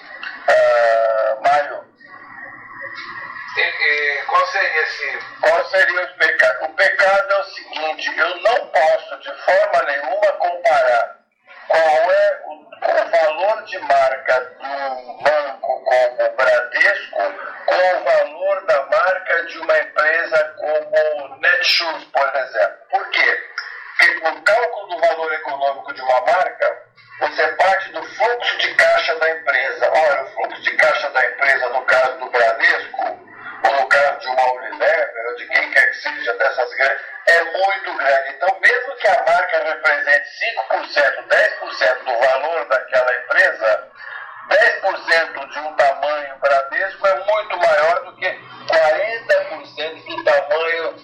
Mário? 1.42 1.84
E, 3.56 3.60
e, 3.60 4.22
qual 4.26 4.46
seria 4.48 4.82
esse. 4.82 5.18
Qual 5.40 5.64
seria 5.70 6.04
o 6.04 6.18
pecado? 6.18 6.66
O 6.66 6.74
pecado 6.74 7.32
é 7.32 7.38
o 7.38 7.44
seguinte: 7.44 8.18
eu 8.18 8.36
não 8.42 8.66
posso 8.68 9.18
de 9.18 9.32
forma 9.44 9.82
nenhuma 9.82 10.32
comparar 10.32 11.16
qual 11.68 12.12
é 12.12 12.40
o, 12.44 12.52
o 12.52 13.10
valor 13.10 13.64
de 13.64 13.78
marca 13.78 14.54
de 14.60 14.66
um 14.66 15.22
banco 15.22 15.84
como 15.84 16.22
o 16.22 16.36
Bradesco 16.36 17.34
com 17.66 17.74
o 17.74 18.04
valor 18.04 18.66
da 18.66 18.86
marca 18.86 19.42
de 19.46 19.58
uma 19.58 19.78
empresa 19.78 20.54
como 20.58 21.36
Netshoes, 21.40 22.04
por 22.04 22.36
exemplo. 22.36 22.76
Por 22.90 23.10
quê? 23.10 23.45
No 24.14 24.42
cálculo 24.42 24.88
do 24.88 24.98
valor 25.00 25.32
econômico 25.34 25.92
de 25.92 26.00
uma 26.00 26.20
marca, 26.20 26.82
você 27.20 27.48
parte 27.54 27.90
do 27.90 28.02
fluxo 28.02 28.58
de 28.58 28.75
caixa 28.75 29.14
da 29.16 29.30
empresa. 29.30 29.90
Olha, 29.90 30.22
o 30.22 30.26
fluxo 30.28 30.62
de 30.62 30.76
caixa 30.76 31.10
da 31.10 31.26
empresa, 31.26 31.68
no 31.70 31.82
caso 31.82 32.18
do 32.18 32.30
Bradesco, 32.30 33.02
ou 33.64 33.80
no 33.80 33.88
caso 33.88 34.20
de 34.20 34.28
uma 34.28 34.52
Unilever, 34.52 35.26
ou 35.28 35.36
de 35.36 35.46
quem 35.48 35.70
quer 35.70 35.90
que 35.90 35.96
seja 35.96 36.34
dessas 36.34 36.75
grandes, 36.75 37.04
é 37.26 37.44
muito 37.44 37.96
grande. 37.96 38.30
Então, 38.30 38.60
mesmo 38.60 38.96
que 38.96 39.08
a 39.08 39.25
marca 39.26 39.58
represente 39.64 40.28
5%, 40.70 41.28
10% 41.28 42.04
do 42.04 42.18
valor 42.18 42.68
daquela 42.68 43.14
empresa, 43.16 43.88
10% 44.48 45.48
de 45.48 45.58
um 45.58 45.72
tamanho 45.75 46.38
Bradesco 46.38 47.06
é 47.06 47.14
muito 47.25 47.58
maior 47.58 48.04
do 48.04 48.16
que 48.16 48.40
40% 48.68 50.04
do 50.06 50.25
tamanho 50.25 50.94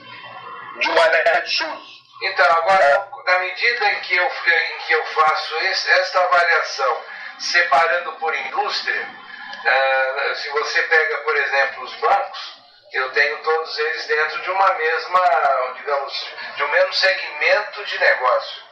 de 0.79 0.89
uma 0.89 1.09
Netshoes. 1.09 1.92
Então, 2.23 2.47
agora, 2.47 3.09
na 3.27 3.39
medida 3.41 3.93
em 3.93 4.01
que 4.01 4.15
eu, 4.15 4.25
em 4.25 4.79
que 4.87 4.93
eu 4.93 5.05
faço 5.07 5.57
esse, 5.59 5.91
essa 5.91 6.21
avaliação, 6.21 7.05
separando 7.41 8.13
por 8.13 8.33
indústria, 8.33 9.03
uh, 9.05 10.35
se 10.37 10.49
você 10.51 10.83
pega, 10.85 11.17
por 11.19 11.37
exemplo, 11.37 11.83
os 11.83 11.95
bancos, 11.97 12.63
eu 12.93 13.11
tenho 13.13 13.39
todos 13.39 13.77
eles 13.77 14.07
dentro 14.07 14.41
de 14.43 14.51
uma 14.53 14.75
mesma, 14.75 15.75
digamos, 15.77 16.35
de 16.57 16.63
um 16.63 16.69
mesmo 16.69 16.93
segmento 16.93 17.85
de 17.87 17.99
negócio. 17.99 18.63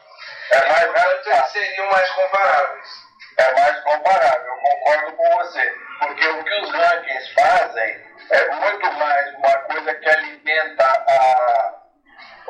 É 0.52 0.68
mais, 0.68 0.82
e, 0.82 0.86
portanto, 0.86 1.26
eles 1.26 1.48
seriam 1.50 1.86
mais 1.90 2.10
comparáveis. 2.10 2.88
É 3.36 3.60
mais 3.60 3.80
comparável, 3.80 4.46
eu 4.46 4.56
concordo 4.58 5.12
com 5.16 5.38
você. 5.38 5.74
Porque 5.98 6.28
o 6.28 6.44
que 6.44 6.60
os 6.60 6.70
rankings 6.70 7.34
fazem 7.34 8.04
é 8.30 8.48
muito 8.50 8.92
mais 8.92 9.34
uma 9.34 9.58
coisa 9.60 9.94
que 9.94 10.08
alimenta 10.08 10.84
a, 10.84 11.79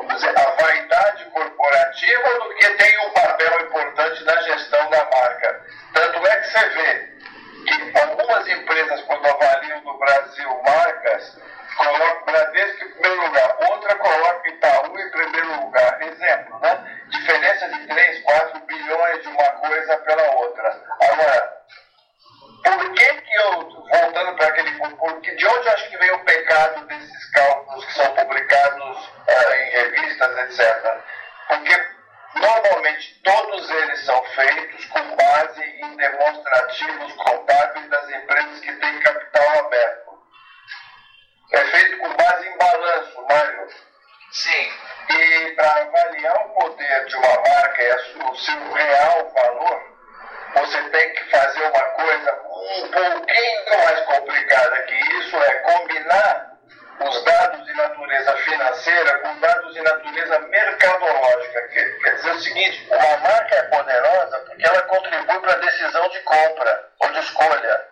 vamos 0.01 0.15
dizer, 0.15 0.39
a 0.39 0.51
vaidade 0.51 1.25
corporativa 1.27 2.29
do 2.41 2.55
que 2.55 2.69
tem 2.71 3.07
um 3.07 3.11
papel 3.11 3.61
importante 3.61 4.25
na 4.25 4.37
gestão 4.43 4.91
da 4.91 5.05
marca. 5.05 5.61
Tanto 5.93 6.27
é 6.27 6.37
que 6.37 6.47
você 6.47 6.69
vê 6.71 7.11
que 7.67 7.99
algumas 7.99 8.49
empresas, 8.49 9.03
quando 9.03 9.27
avaliam 9.27 9.81
no 9.83 9.99
Brasil 9.99 10.63
marcas, 10.63 11.39
colocam 11.77 12.25
Bradesco 12.25 12.85
em 12.85 12.91
primeiro 12.93 13.27
lugar, 13.27 13.57
outra 13.71 13.95
coloca 13.97 14.49
Itaú 14.49 14.99
em 14.99 15.11
primeiro 15.11 15.61
lugar. 15.61 16.03
Exemplo, 16.03 16.59
né? 16.61 17.01
Diferença 17.11 17.69
de 17.69 17.87
3, 17.87 18.23
4 18.23 18.61
bilhões 18.61 19.23
de 19.23 19.29
uma 19.29 19.53
coisa 19.53 19.97
pela 19.99 20.31
outra. 20.37 20.83
Agora, 21.01 21.50
etc. 30.51 30.80
mercadológica. 60.71 61.69
Quer, 61.69 61.99
quer 61.99 62.15
dizer 62.17 62.31
o 62.33 62.41
seguinte, 62.41 62.89
uma 62.91 63.17
marca 63.19 63.55
é 63.55 63.63
poderosa 63.65 64.39
porque 64.41 64.67
ela 64.67 64.83
contribui 64.83 65.41
para 65.41 65.53
a 65.53 65.57
decisão 65.57 66.09
de 66.09 66.21
compra 66.21 66.89
ou 67.01 67.13
de 67.13 67.19
escolha. 67.21 67.91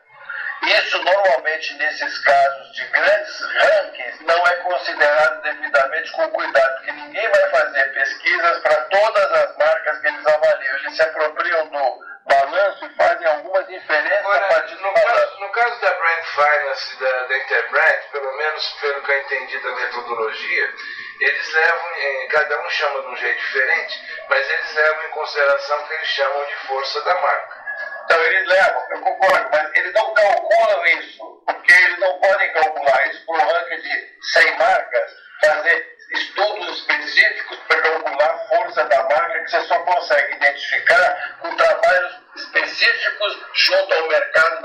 Isso 0.63 1.03
normalmente 1.05 1.75
nesses 1.75 2.19
casos 2.19 2.73
de 2.75 2.85
grandes 2.87 3.41
rankings 3.41 4.25
não 4.25 4.47
é 4.47 4.57
considerado 4.57 5.43
devidamente 5.43 6.11
com 6.13 6.29
cuidado, 6.31 6.77
porque 6.77 6.93
ninguém 6.93 7.29
vai 7.29 7.51
fazer 7.51 7.95
pesquisas 7.95 8.59
para 8.59 8.75
todas 8.87 9.33
as 9.33 9.57
marcas 9.57 9.99
que 10.01 10.09
eles 10.09 10.27
avaliam. 10.27 10.77
Eles 10.79 10.97
se 10.97 11.03
apropriam 11.03 11.69
do 11.69 12.09
balanço 12.25 12.85
e 12.85 12.95
fazem 12.97 13.27
algumas 13.27 13.71
inferências 13.71 14.19
Agora, 14.19 14.45
a 14.45 14.49
partir 14.49 14.75
no, 14.75 14.89
do 14.89 14.95
caso, 14.95 15.41
no 15.41 15.49
caso 15.51 15.81
da 15.81 15.91
Brand 15.91 16.25
Finance 16.25 17.01
da, 17.01 17.27
da 17.27 17.39
Interbrand, 17.39 17.99
pelo 18.13 18.37
menos 18.37 18.67
pelo 18.81 19.03
que 19.03 19.13
eu 19.13 19.21
entendi 19.21 19.59
da 19.61 19.71
metodologia, 19.71 20.75
eles 21.21 21.53
levam, 21.53 22.29
cada 22.31 22.61
um 22.61 22.71
chama 22.71 23.03
de 23.03 23.09
um 23.09 23.17
jeito 23.17 23.39
diferente, 23.39 24.25
mas 24.29 24.51
eles 24.51 24.75
levam 24.75 25.05
em 25.05 25.11
consideração 25.11 25.81
o 25.81 25.89
que 25.89 25.95
eles 25.95 26.09
chamam 26.09 26.47
de 26.47 26.57
força 26.67 27.01
da 27.03 27.15
marca. 27.15 27.69
Então 28.05 28.21
eles 28.23 28.47
levam, 28.47 28.87
eu 28.91 29.01
concordo, 29.01 29.49
mas 29.51 29.77
eles 29.77 29.93
não 29.93 30.15
calculam 30.15 30.87
isso, 30.87 31.43
porque 31.47 31.73
eles 31.73 31.99
não 31.99 32.19
podem 32.21 32.53
calcular 32.53 33.07
isso 33.09 33.27
para 33.27 33.35
um 33.35 33.49
ranking 33.49 33.81
de 33.81 34.19
100 34.33 34.59
marcas, 34.59 35.13
fazer 35.41 35.99
estudos 36.15 36.79
específicos 36.79 37.59
para 37.69 37.83
calcular 37.83 38.39
força 38.49 38.69
força 38.79 38.85
da 38.85 39.03
marca 39.05 39.41
que 39.41 39.51
você 39.51 39.61
só 39.63 39.79
consegue 39.81 40.35
identificar 40.35 41.39
com 41.41 41.57
trabalhos 41.57 42.21
específicos 42.37 43.39
junto 43.55 43.95
ao 43.95 44.09
mercado 44.09 44.63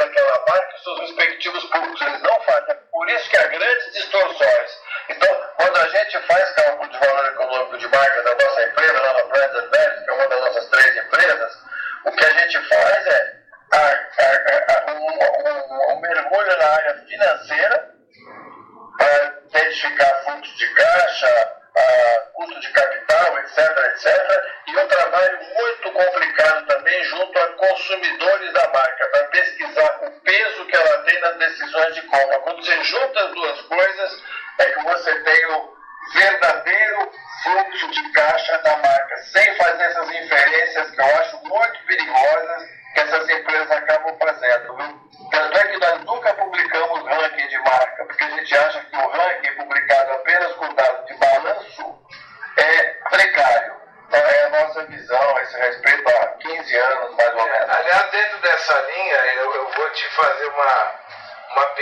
junta 33.54 33.60
as 33.60 33.62
duas 33.62 33.62
coisas, 33.62 34.24
é 34.60 34.66
que 34.66 34.84
você 34.84 35.16
tem 35.24 35.46
o 35.48 35.74
verdadeiro 36.14 37.12
fluxo 37.44 37.92
de 37.92 38.12
caixa 38.12 38.58
da 38.60 38.78
marca, 38.78 39.18
sem 39.32 39.56
fazer 39.56 39.84
essas 39.84 40.10
inferências 40.10 40.92
que 40.92 41.02
eu 41.02 41.06
acho 41.06 41.38
muito 41.44 41.73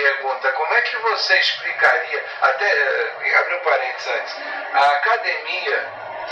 pergunta. 0.01 0.51
Como 0.51 0.74
é 0.74 0.81
que 0.81 0.98
você 0.98 1.38
explicaria, 1.38 2.25
até 2.41 2.65
uh, 2.65 3.39
abrir 3.39 3.55
um 3.55 3.60
parênteses 3.60 4.08
antes, 4.08 4.36
a 4.74 4.91
academia 4.91 5.89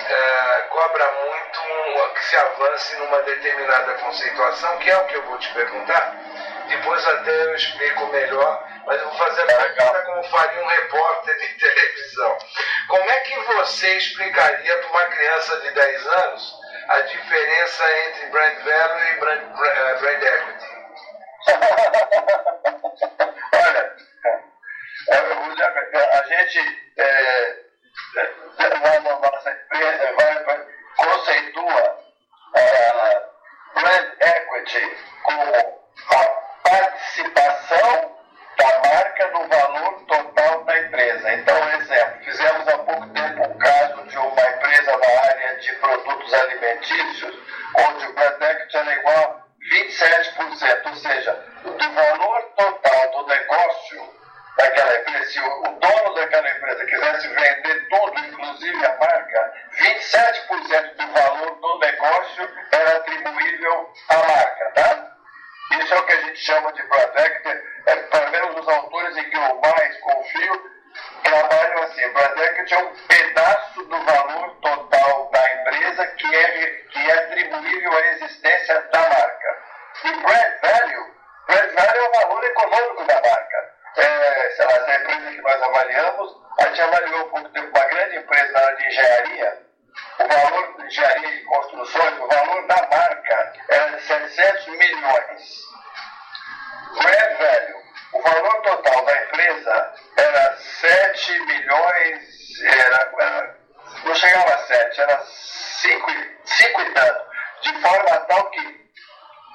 é, 0.07 0.61
cobra 0.69 1.11
muito 1.25 1.59
que 2.13 2.25
se 2.25 2.35
avance 2.35 2.95
numa 2.97 3.21
determinada 3.23 3.93
conceituação, 3.95 4.77
que 4.79 4.89
é 4.89 4.97
o 4.97 5.05
que 5.05 5.15
eu 5.15 5.23
vou 5.23 5.37
te 5.37 5.53
perguntar. 5.53 6.15
Depois 6.67 7.07
até 7.07 7.31
eu 7.45 7.55
explico 7.55 8.07
melhor, 8.07 8.67
mas 8.85 9.01
eu 9.01 9.09
vou 9.09 9.17
fazer 9.17 9.41
a 9.43 9.45
pergunta 9.45 10.01
como 10.01 10.23
faria 10.25 10.61
um 10.61 10.67
repórter 10.67 11.37
de 11.37 11.47
televisão. 11.59 12.37
Como 12.87 13.09
é 13.09 13.19
que 13.21 13.39
você 13.39 13.97
explicaria 13.97 14.77
para 14.77 14.89
uma 14.89 15.05
criança 15.05 15.57
de 15.61 15.71
10 15.71 16.07
anos 16.07 16.59
a 16.89 17.01
diferença 17.01 17.97
entre 18.07 18.25
brand 18.27 18.57
value 18.63 19.03
e 19.03 19.13
brand, 19.19 19.41
brand 19.99 20.23
equity? 20.23 20.79
Olha, 25.11 26.19
a 26.19 26.23
gente 26.23 26.59
é, 26.97 27.55
vai 28.57 28.99
na 28.99 29.19
nossa 29.19 29.51
empresa, 29.51 30.13
vai, 30.15 30.43
vai, 30.43 30.65
conceitua 30.97 31.99
uh, 32.55 33.79
brand 33.81 34.11
equity 34.21 34.97
como 35.23 35.53
a 36.11 36.69
participação 36.69 38.15
da 38.57 38.89
marca 38.89 39.27
no 39.31 39.47
valor 39.47 40.05
total 40.05 40.63
da 40.65 40.77
empresa. 40.77 41.33
Então, 41.33 41.69
exemplo, 41.73 42.23
fizemos 42.23 42.67
há 42.67 42.77
pouco 42.79 43.09
tempo 43.09 43.43
um 43.43 43.57
caso 43.57 44.03
de 44.03 44.17
uma 44.17 44.49
empresa 44.49 44.97
na 44.97 45.29
área 45.29 45.55
de 45.59 45.73
produtos 45.73 46.33
alimentícios, 46.33 47.35
onde 47.77 48.05
o 48.05 48.13
brand 48.13 48.41
equity 48.41 48.77
era 48.77 48.93
igual 48.93 49.15
a 49.15 49.49
27%, 49.75 50.85
ou 50.85 50.95
seja, 50.95 51.38
era 93.67 93.97
de 93.97 94.03
700 94.03 94.67
milhões. 94.67 95.69
Brand 96.93 97.37
value, 97.37 97.83
o 98.13 98.21
valor 98.21 98.61
total 98.61 99.05
da 99.05 99.23
empresa 99.23 99.93
era 100.17 100.57
7 100.57 101.39
milhões, 101.45 102.61
era, 102.63 103.11
era 103.19 103.59
não 104.03 104.15
chegava 104.15 104.53
a 104.53 104.57
7, 104.59 105.01
era 105.01 105.19
5, 105.21 106.11
5 106.45 106.81
e 106.81 106.93
tanto, 106.93 107.25
de 107.61 107.81
forma 107.81 108.17
tal 108.21 108.49
que 108.51 108.88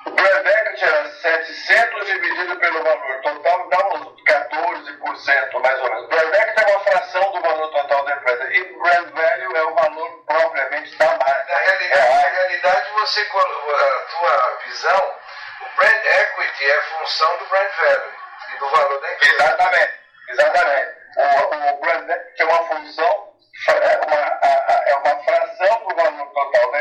o 0.07 0.11
brand 0.11 0.47
equity 0.47 0.85
era 0.85 1.09
700 1.09 2.07
dividido 2.07 2.57
pelo 2.59 2.83
valor 2.83 3.21
total, 3.23 3.69
dá 3.71 3.87
uns 3.89 4.23
14% 4.25 5.63
mais 5.63 5.81
ou 5.81 5.89
menos. 5.89 6.09
Brand 6.09 6.35
equity 6.35 6.63
é 6.63 6.77
uma 6.77 6.81
fração 6.81 7.33
do 7.33 7.41
valor 7.41 7.71
total 7.71 8.05
da 8.05 8.17
empresa. 8.17 8.53
E 8.53 8.65
brand 8.79 9.11
value 9.13 9.57
é 9.57 9.63
o 9.63 9.75
valor 9.75 10.25
propriamente 10.27 10.95
da 10.97 11.07
marca. 11.07 11.53
Na 11.53 11.59
realidade, 11.59 12.07
é, 12.07 12.23
na 12.23 12.29
realidade 12.29 12.91
você, 12.91 13.21
a 13.21 13.25
tua 13.25 14.59
visão, 14.67 15.15
o 15.63 15.77
brand 15.81 16.05
equity 16.05 16.65
é 16.71 16.81
função 16.83 17.39
do 17.39 17.47
brand 17.47 17.71
value 17.71 18.13
e 18.55 18.59
do 18.59 18.69
valor 18.71 19.01
da 19.01 19.13
empresa. 19.13 19.35
Exatamente, 19.35 19.95
exatamente. 20.29 20.95
O, 21.17 21.71
o 21.71 21.81
brand 21.81 22.11
equity 22.11 22.43
é 22.43 22.45
uma 22.45 22.67
função, 22.67 23.33
é 23.69 24.01
uma, 24.05 24.17
é 24.87 24.95
uma 24.97 25.25
fração 25.25 25.89
do 25.89 25.95
valor 25.95 26.27
total 26.35 26.74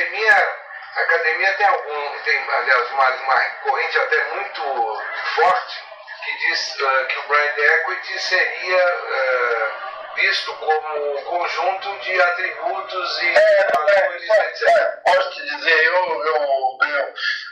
academia 0.00 0.60
a 0.96 1.00
academia 1.02 1.52
tem 1.54 1.66
algum, 1.66 2.18
tem, 2.24 2.50
aliás, 2.50 2.90
uma, 2.90 3.08
uma 3.10 3.40
corrente 3.62 3.98
até 3.98 4.24
muito 4.34 5.02
forte 5.36 5.84
que 6.24 6.36
diz 6.38 6.80
uh, 6.80 7.06
que 7.06 7.18
o 7.18 7.28
brand 7.28 7.58
equity 7.58 8.18
seria 8.18 8.96
uh, 8.96 10.14
visto 10.16 10.52
como 10.54 11.18
um 11.18 11.24
conjunto 11.24 11.98
de 12.00 12.20
atributos 12.20 13.22
e 13.22 13.28
é, 13.28 13.68
valores, 13.72 14.28
é, 14.28 14.48
etc. 14.48 14.68
É, 14.68 14.84
posso 15.04 15.30
te 15.30 15.42
dizer, 15.56 15.84
eu, 15.84 16.24
eu, 16.24 16.78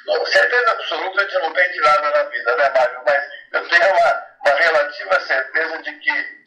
eu, 0.06 0.26
certeza 0.26 0.70
absoluta 0.72 1.24
de 1.24 1.38
não 1.38 1.52
tem 1.52 1.70
de 1.70 1.80
nada 1.80 2.10
na 2.10 2.22
vida, 2.24 2.56
né, 2.56 2.70
Mário? 2.70 3.02
Mas 3.06 3.24
eu 3.52 3.68
tenho 3.68 3.88
uma, 3.88 4.26
uma 4.44 4.54
relativa 4.54 5.20
certeza 5.20 5.78
de 5.78 5.92
que 5.92 6.37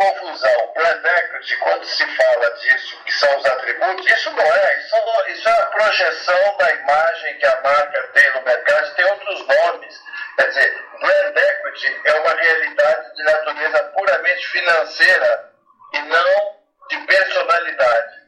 confusão. 0.00 0.70
Equity, 0.80 1.56
quando 1.58 1.84
se 1.84 2.06
fala 2.16 2.50
disso, 2.54 3.02
que 3.04 3.12
são 3.12 3.38
os 3.38 3.44
atributos, 3.44 4.08
isso 4.08 4.30
não 4.30 4.44
é, 4.44 4.78
isso, 4.78 4.96
isso 5.28 5.48
é 5.48 5.52
a 5.52 5.66
projeção 5.66 6.56
da 6.58 6.70
imagem 6.72 7.38
que 7.38 7.46
a 7.46 7.60
marca 7.60 8.02
tem 8.14 8.30
no 8.32 8.42
mercado, 8.42 8.94
tem 8.94 9.04
outros 9.04 9.46
nomes. 9.46 10.02
Quer 10.36 10.48
dizer, 10.48 10.84
brand 11.00 11.36
equity 11.36 12.00
é 12.04 12.14
uma 12.14 12.34
realidade 12.34 13.14
de 13.14 13.22
natureza 13.24 13.82
puramente 13.96 14.48
financeira 14.48 15.50
e 15.92 15.98
não 16.02 16.56
de 16.88 16.98
personalidade. 17.06 18.20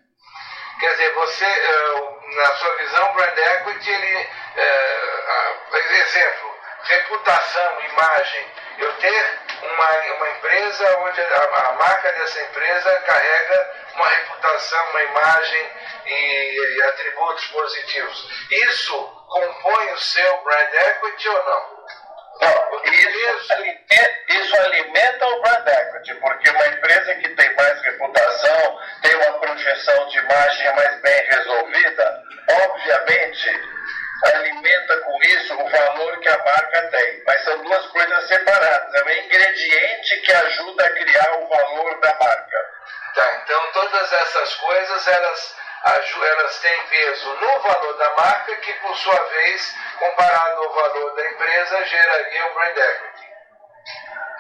Quer 0.81 0.91
dizer, 0.91 1.13
você, 1.15 1.45
eh, 1.45 2.37
na 2.37 2.57
sua 2.57 2.77
visão, 2.77 3.13
brand 3.15 3.39
equity, 3.39 3.91
ele, 3.91 4.29
é, 4.57 5.13
exemplo, 6.03 6.61
reputação, 6.83 7.81
imagem, 7.83 8.47
eu 8.79 8.93
ter 8.95 9.42
uma, 9.63 10.15
uma 10.17 10.31
empresa 10.31 10.99
onde 10.99 11.21
a, 11.21 11.69
a, 11.69 11.73
marca 11.73 12.13
dessa 12.13 12.43
empresa 12.43 12.97
carrega 13.07 13.71
uma 13.95 14.09
reputação, 14.09 14.91
uma 14.91 15.03
imagem 15.03 15.71
e, 16.07 16.77
e, 16.77 16.83
atributos 16.83 17.47
positivos. 17.47 18.49
Isso 18.51 18.99
compõe 19.29 19.93
o 19.93 19.99
seu 19.99 20.43
brand 20.43 20.75
equity 20.75 21.29
ou 21.29 21.45
não? 21.45 21.83
Não, 22.41 22.85
isso, 22.85 23.53
alimenta, 23.53 24.19
isso 24.29 24.57
alimenta 24.57 25.27
o 25.29 25.43
brand 25.43 25.69
equity, 25.69 26.15
porque 26.17 26.51
uma 26.51 26.67
empresa 26.67 27.15
que 27.17 27.29
tem 27.29 27.55
mais 27.55 27.81
reputação, 27.83 28.81
tem 29.03 29.15
uma 29.15 29.39
projeção 29.39 30.09
de 30.09 30.19
imagem 30.19 30.75
mais 30.75 31.01
bem 31.03 31.27
resolvida, 31.29 32.23
obviamente 32.51 33.73
alimenta 34.25 34.97
com 35.01 35.19
isso 35.23 35.55
o 35.55 35.69
valor 35.69 36.19
que 36.21 36.29
a 36.29 36.39
marca 36.39 36.83
tem. 36.89 37.12
Todas 43.73 44.13
essas 44.13 44.55
coisas 44.55 45.09
elas, 45.09 45.57
elas 45.85 46.59
têm 46.61 46.83
peso 46.87 47.35
no 47.35 47.61
valor 47.61 47.97
da 47.99 48.11
marca, 48.15 48.57
que 48.57 48.73
por 48.75 48.97
sua 48.97 49.21
vez, 49.25 49.75
comparado 49.99 50.63
ao 50.63 50.73
valor 50.73 51.15
da 51.15 51.27
empresa, 51.29 51.85
geraria 51.85 52.47
o 52.47 52.55
brand 52.55 52.77
equity. 52.77 53.33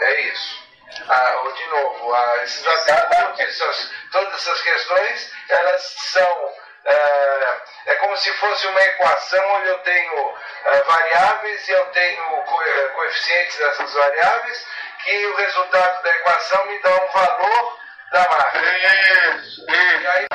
É 0.00 0.20
isso. 0.22 0.62
Ah, 1.08 1.42
de 1.54 1.66
novo, 1.68 2.16
esses 2.42 2.66
atributos, 2.66 3.92
todas 4.10 4.34
essas 4.34 4.60
questões, 4.60 5.32
elas 5.48 5.82
são 6.12 6.54
é, 6.84 7.60
é, 7.86 7.94
como 7.96 8.16
se 8.16 8.32
fosse 8.34 8.66
uma 8.66 8.82
equação 8.82 9.54
onde 9.54 9.68
eu 9.68 9.78
tenho 9.78 10.34
é, 10.64 10.80
variáveis 10.82 11.68
e 11.68 11.70
eu 11.72 11.86
tenho 11.86 12.22
é, 12.22 12.88
coeficientes 12.88 13.56
dessas 13.56 13.92
variáveis, 13.92 14.66
que 15.04 15.26
o 15.26 15.36
resultado 15.36 16.02
da 16.02 16.10
equação 16.10 16.66
me 16.66 16.78
dá 16.80 16.90
um 16.90 17.08
valor 17.08 17.78
da 18.12 18.28
marca. 18.28 18.58
Isso, 18.58 19.62
isso. 19.62 20.08
Aí, 20.08 20.26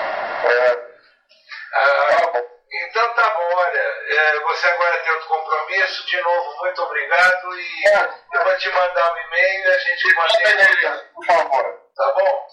ah, 1.73 2.43
então 2.89 3.13
tá 3.13 3.29
bom, 3.29 3.55
olha, 3.55 3.79
é, 3.79 4.39
você 4.39 4.67
agora 4.67 4.99
tem 4.99 5.11
outro 5.13 5.27
compromisso, 5.27 6.05
de 6.07 6.21
novo, 6.21 6.57
muito 6.59 6.81
obrigado 6.81 7.55
e 7.55 7.87
é. 7.87 8.09
eu 8.33 8.43
vou 8.43 8.57
te 8.57 8.69
mandar 8.69 9.13
um 9.13 9.17
e-mail 9.17 9.63
e 9.63 9.67
a 9.67 9.77
gente 9.77 10.15
mantém. 10.15 11.11
Por 11.13 11.25
favor. 11.25 11.87
Tá 11.95 12.13
bom? 12.13 12.47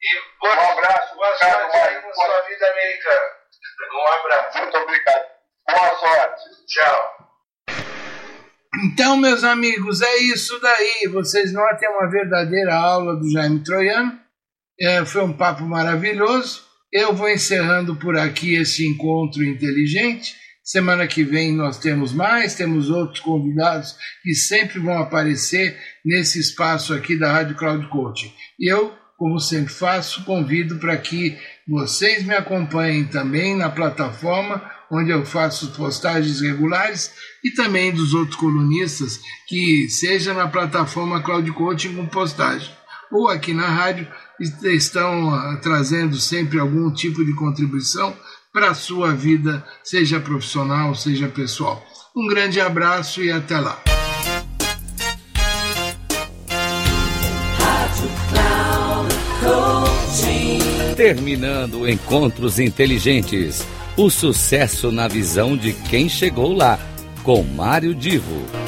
E 0.00 0.38
boa, 0.40 0.54
um 0.54 0.70
abraço, 0.72 1.14
boa 1.16 1.36
sorte 1.36 1.76
aí 1.76 2.02
na 2.02 2.12
sua 2.12 2.40
vida 2.42 2.70
americana. 2.70 3.38
Um 3.92 4.06
abraço. 4.06 4.58
Muito 4.58 4.78
obrigado. 4.78 5.26
Boa 5.66 5.98
sorte. 5.98 6.44
Tchau. 6.66 7.28
Então, 8.84 9.16
meus 9.16 9.42
amigos, 9.42 10.02
é 10.02 10.16
isso 10.18 10.60
daí. 10.60 11.08
Vocês 11.12 11.52
notem 11.52 11.88
uma 11.88 12.08
verdadeira 12.08 12.74
aula 12.74 13.16
do 13.16 13.30
Jaime 13.30 13.62
Troiano. 13.64 14.27
É, 14.80 15.04
foi 15.04 15.24
um 15.24 15.32
papo 15.32 15.64
maravilhoso. 15.64 16.62
Eu 16.92 17.12
vou 17.12 17.28
encerrando 17.28 17.96
por 17.96 18.16
aqui 18.16 18.54
esse 18.54 18.86
encontro 18.86 19.42
inteligente. 19.42 20.36
Semana 20.62 21.06
que 21.06 21.24
vem 21.24 21.52
nós 21.52 21.78
temos 21.78 22.12
mais, 22.12 22.54
temos 22.54 22.90
outros 22.90 23.20
convidados 23.20 23.96
que 24.22 24.34
sempre 24.34 24.78
vão 24.78 24.98
aparecer 24.98 25.76
nesse 26.04 26.38
espaço 26.38 26.94
aqui 26.94 27.16
da 27.16 27.32
Rádio 27.32 27.56
Cloud 27.56 27.88
Coaching. 27.88 28.32
E 28.58 28.70
eu, 28.70 28.94
como 29.16 29.40
sempre 29.40 29.72
faço, 29.72 30.24
convido 30.24 30.76
para 30.76 30.96
que 30.96 31.36
vocês 31.66 32.22
me 32.22 32.34
acompanhem 32.34 33.04
também 33.04 33.56
na 33.56 33.70
plataforma 33.70 34.62
onde 34.90 35.10
eu 35.10 35.24
faço 35.24 35.72
postagens 35.72 36.40
regulares 36.40 37.12
e 37.44 37.50
também 37.50 37.92
dos 37.92 38.14
outros 38.14 38.36
colunistas 38.36 39.18
que 39.46 39.88
seja 39.88 40.32
na 40.32 40.48
plataforma 40.48 41.22
Cloud 41.22 41.50
Coaching 41.52 41.94
com 41.94 42.06
postagem 42.06 42.77
ou 43.10 43.28
aqui 43.28 43.52
na 43.52 43.68
rádio 43.68 44.06
estão 44.64 45.28
uh, 45.28 45.60
trazendo 45.60 46.16
sempre 46.16 46.58
algum 46.58 46.90
tipo 46.92 47.24
de 47.24 47.34
contribuição 47.34 48.14
para 48.52 48.70
a 48.70 48.74
sua 48.74 49.12
vida, 49.12 49.64
seja 49.82 50.20
profissional, 50.20 50.94
seja 50.94 51.28
pessoal. 51.28 51.84
Um 52.16 52.26
grande 52.26 52.60
abraço 52.60 53.22
e 53.22 53.30
até 53.30 53.58
lá. 53.58 53.80
Terminando 60.96 61.88
Encontros 61.88 62.58
Inteligentes. 62.58 63.64
O 63.96 64.10
sucesso 64.10 64.90
na 64.90 65.06
visão 65.06 65.56
de 65.56 65.72
quem 65.72 66.08
chegou 66.08 66.52
lá, 66.52 66.78
com 67.22 67.42
Mário 67.42 67.94
Divo. 67.94 68.67